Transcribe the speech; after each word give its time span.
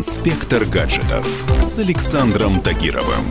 Инспектор 0.00 0.64
гаджетов 0.64 1.26
с 1.60 1.78
Александром 1.78 2.62
Тагировым. 2.62 3.22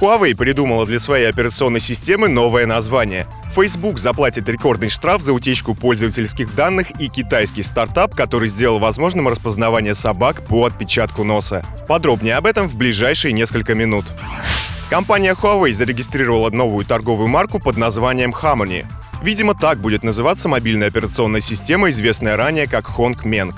Huawei 0.00 0.34
придумала 0.34 0.84
для 0.84 0.98
своей 0.98 1.28
операционной 1.28 1.78
системы 1.78 2.26
новое 2.26 2.66
название. 2.66 3.28
Facebook 3.54 4.00
заплатит 4.00 4.48
рекордный 4.48 4.88
штраф 4.88 5.22
за 5.22 5.32
утечку 5.32 5.76
пользовательских 5.76 6.52
данных 6.56 7.00
и 7.00 7.06
китайский 7.06 7.62
стартап, 7.62 8.16
который 8.16 8.48
сделал 8.48 8.80
возможным 8.80 9.28
распознавание 9.28 9.94
собак 9.94 10.44
по 10.44 10.64
отпечатку 10.64 11.22
носа. 11.22 11.64
Подробнее 11.86 12.34
об 12.34 12.44
этом 12.44 12.66
в 12.66 12.74
ближайшие 12.74 13.32
несколько 13.32 13.76
минут. 13.76 14.06
Компания 14.90 15.36
Huawei 15.40 15.70
зарегистрировала 15.70 16.50
новую 16.50 16.84
торговую 16.84 17.28
марку 17.28 17.60
под 17.60 17.76
названием 17.76 18.34
Harmony. 18.34 18.84
Видимо, 19.22 19.54
так 19.54 19.78
будет 19.78 20.02
называться 20.02 20.48
мобильная 20.48 20.88
операционная 20.88 21.40
система, 21.40 21.90
известная 21.90 22.36
ранее 22.36 22.66
как 22.66 22.86
Hongmeng. 22.86 23.54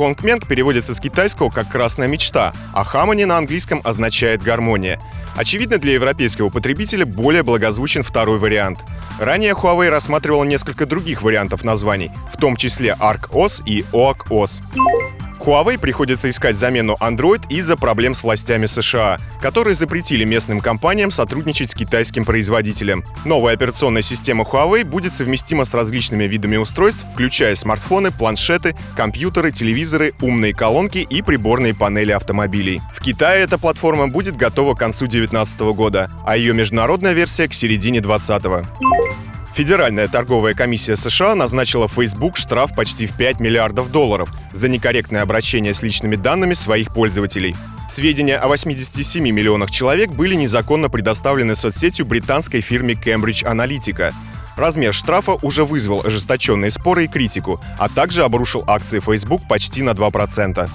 Hongmeng 0.00 0.46
переводится 0.46 0.94
с 0.94 1.00
китайского 1.00 1.50
как 1.50 1.68
«красная 1.68 2.08
мечта», 2.08 2.52
а 2.72 2.84
Harmony 2.84 3.26
на 3.26 3.36
английском 3.36 3.80
означает 3.84 4.42
«гармония». 4.42 4.98
Очевидно, 5.36 5.78
для 5.78 5.92
европейского 5.92 6.48
потребителя 6.48 7.06
более 7.06 7.42
благозвучен 7.42 8.02
второй 8.02 8.38
вариант. 8.38 8.80
Ранее 9.18 9.52
Huawei 9.52 9.88
рассматривала 9.88 10.44
несколько 10.44 10.86
других 10.86 11.22
вариантов 11.22 11.64
названий, 11.64 12.10
в 12.32 12.36
том 12.36 12.56
числе 12.56 12.96
ARC-OS 12.98 13.62
и 13.64 13.84
OAC-OS. 13.92 15.19
Huawei 15.40 15.78
приходится 15.78 16.28
искать 16.28 16.54
замену 16.54 16.96
Android 17.00 17.42
из-за 17.48 17.76
проблем 17.76 18.12
с 18.12 18.22
властями 18.22 18.66
США, 18.66 19.18
которые 19.40 19.74
запретили 19.74 20.24
местным 20.24 20.60
компаниям 20.60 21.10
сотрудничать 21.10 21.70
с 21.70 21.74
китайским 21.74 22.26
производителем. 22.26 23.04
Новая 23.24 23.54
операционная 23.54 24.02
система 24.02 24.44
Huawei 24.44 24.84
будет 24.84 25.14
совместима 25.14 25.64
с 25.64 25.72
различными 25.72 26.24
видами 26.24 26.58
устройств, 26.58 27.06
включая 27.12 27.54
смартфоны, 27.54 28.10
планшеты, 28.10 28.76
компьютеры, 28.94 29.50
телевизоры, 29.50 30.12
умные 30.20 30.54
колонки 30.54 30.98
и 30.98 31.22
приборные 31.22 31.74
панели 31.74 32.12
автомобилей. 32.12 32.82
В 32.94 33.02
Китае 33.02 33.42
эта 33.44 33.56
платформа 33.56 34.08
будет 34.08 34.36
готова 34.36 34.74
к 34.74 34.78
концу 34.78 35.06
2019 35.06 35.60
года, 35.74 36.10
а 36.26 36.36
ее 36.36 36.52
международная 36.52 37.14
версия 37.14 37.48
к 37.48 37.54
середине 37.54 38.00
2020. 38.00 39.29
Федеральная 39.54 40.06
торговая 40.06 40.54
комиссия 40.54 40.94
США 40.96 41.34
назначила 41.34 41.88
Facebook 41.88 42.36
штраф 42.36 42.74
почти 42.74 43.06
в 43.06 43.16
5 43.16 43.40
миллиардов 43.40 43.90
долларов 43.90 44.30
за 44.52 44.68
некорректное 44.68 45.22
обращение 45.22 45.74
с 45.74 45.82
личными 45.82 46.16
данными 46.16 46.54
своих 46.54 46.92
пользователей. 46.94 47.56
Сведения 47.88 48.36
о 48.36 48.46
87 48.46 49.28
миллионах 49.28 49.72
человек 49.72 50.10
были 50.10 50.36
незаконно 50.36 50.88
предоставлены 50.88 51.56
соцсетью 51.56 52.06
британской 52.06 52.60
фирме 52.60 52.94
Cambridge 52.94 53.44
Analytica. 53.44 54.14
Размер 54.56 54.94
штрафа 54.94 55.32
уже 55.42 55.64
вызвал 55.64 56.06
ожесточенные 56.06 56.70
споры 56.70 57.04
и 57.04 57.08
критику, 57.08 57.60
а 57.78 57.88
также 57.88 58.22
обрушил 58.22 58.62
акции 58.68 59.00
Facebook 59.00 59.42
почти 59.48 59.82
на 59.82 59.90
2%. 59.90 60.68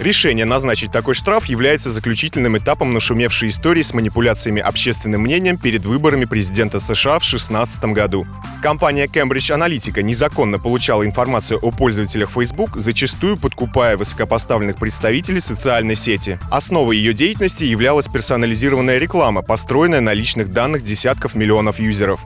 Решение 0.00 0.46
назначить 0.46 0.92
такой 0.92 1.12
штраф 1.12 1.44
является 1.44 1.90
заключительным 1.90 2.56
этапом 2.56 2.94
нашумевшей 2.94 3.50
истории 3.50 3.82
с 3.82 3.92
манипуляциями 3.92 4.62
общественным 4.62 5.20
мнением 5.20 5.58
перед 5.58 5.84
выборами 5.84 6.24
президента 6.24 6.80
США 6.80 7.18
в 7.18 7.22
2016 7.22 7.84
году. 7.92 8.26
Компания 8.62 9.04
Cambridge 9.04 9.54
Analytica 9.54 10.00
незаконно 10.00 10.58
получала 10.58 11.04
информацию 11.04 11.60
о 11.60 11.70
пользователях 11.70 12.30
Facebook, 12.30 12.78
зачастую 12.78 13.36
подкупая 13.36 13.98
высокопоставленных 13.98 14.76
представителей 14.76 15.40
социальной 15.40 15.96
сети. 15.96 16.38
Основой 16.50 16.96
ее 16.96 17.12
деятельности 17.12 17.64
являлась 17.64 18.06
персонализированная 18.06 18.96
реклама, 18.96 19.42
построенная 19.42 20.00
на 20.00 20.14
личных 20.14 20.48
данных 20.48 20.80
десятков 20.80 21.34
миллионов 21.34 21.78
юзеров. 21.78 22.20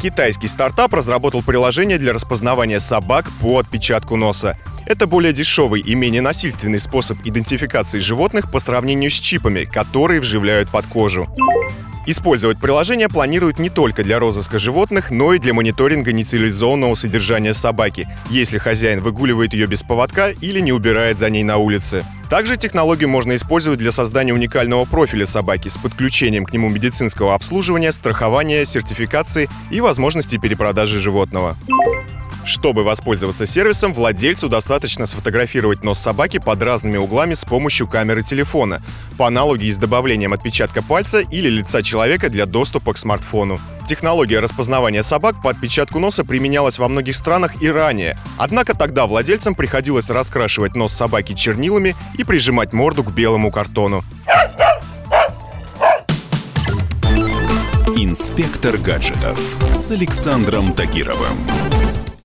Китайский 0.00 0.48
стартап 0.48 0.94
разработал 0.94 1.42
приложение 1.42 1.98
для 1.98 2.14
распознавания 2.14 2.80
собак 2.80 3.26
по 3.38 3.58
отпечатку 3.58 4.16
носа. 4.16 4.56
Это 4.86 5.06
более 5.06 5.34
дешевый 5.34 5.82
и 5.82 5.94
менее 5.94 6.22
насильственный 6.22 6.80
способ 6.80 7.18
идентификации 7.22 7.98
животных 7.98 8.50
по 8.50 8.60
сравнению 8.60 9.10
с 9.10 9.14
чипами, 9.14 9.64
которые 9.64 10.20
вживляют 10.20 10.70
под 10.70 10.86
кожу. 10.86 11.28
Использовать 12.06 12.58
приложение 12.58 13.10
планируют 13.10 13.58
не 13.58 13.68
только 13.68 14.02
для 14.02 14.18
розыска 14.18 14.58
животных, 14.58 15.10
но 15.10 15.34
и 15.34 15.38
для 15.38 15.52
мониторинга 15.52 16.12
нецивилизованного 16.12 16.94
содержания 16.94 17.52
собаки, 17.52 18.08
если 18.30 18.56
хозяин 18.56 19.02
выгуливает 19.02 19.52
ее 19.52 19.66
без 19.66 19.82
поводка 19.82 20.30
или 20.30 20.60
не 20.60 20.72
убирает 20.72 21.18
за 21.18 21.28
ней 21.28 21.44
на 21.44 21.58
улице. 21.58 22.06
Также 22.30 22.56
технологию 22.56 23.08
можно 23.08 23.34
использовать 23.34 23.80
для 23.80 23.90
создания 23.90 24.32
уникального 24.32 24.84
профиля 24.84 25.26
собаки 25.26 25.68
с 25.68 25.76
подключением 25.76 26.44
к 26.44 26.52
нему 26.52 26.68
медицинского 26.68 27.34
обслуживания, 27.34 27.90
страхования, 27.90 28.64
сертификации 28.64 29.50
и 29.72 29.80
возможности 29.80 30.38
перепродажи 30.38 31.00
животного. 31.00 31.56
Чтобы 32.44 32.82
воспользоваться 32.82 33.46
сервисом, 33.46 33.92
владельцу 33.92 34.48
достаточно 34.48 35.06
сфотографировать 35.06 35.84
нос 35.84 35.98
собаки 35.98 36.38
под 36.38 36.62
разными 36.62 36.96
углами 36.96 37.34
с 37.34 37.44
помощью 37.44 37.86
камеры 37.86 38.22
телефона, 38.22 38.82
по 39.18 39.26
аналогии 39.26 39.70
с 39.70 39.76
добавлением 39.76 40.32
отпечатка 40.32 40.82
пальца 40.82 41.20
или 41.20 41.48
лица 41.48 41.82
человека 41.82 42.28
для 42.28 42.46
доступа 42.46 42.94
к 42.94 42.98
смартфону. 42.98 43.60
Технология 43.86 44.40
распознавания 44.40 45.02
собак 45.02 45.42
по 45.42 45.50
отпечатку 45.50 45.98
носа 45.98 46.24
применялась 46.24 46.78
во 46.78 46.88
многих 46.88 47.16
странах 47.16 47.62
и 47.62 47.68
ранее, 47.68 48.16
однако 48.38 48.76
тогда 48.76 49.06
владельцам 49.06 49.54
приходилось 49.54 50.10
раскрашивать 50.10 50.74
нос 50.74 50.92
собаки 50.92 51.34
чернилами 51.34 51.94
и 52.16 52.24
прижимать 52.24 52.72
морду 52.72 53.04
к 53.04 53.12
белому 53.12 53.50
картону. 53.50 54.02
Инспектор 57.96 58.78
гаджетов 58.78 59.38
с 59.74 59.90
Александром 59.90 60.72
Тагировым. 60.72 61.36